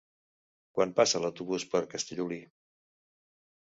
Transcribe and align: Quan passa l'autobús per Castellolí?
Quan 0.77 0.95
passa 1.01 1.23
l'autobús 1.25 1.69
per 1.77 1.85
Castellolí? 1.95 2.43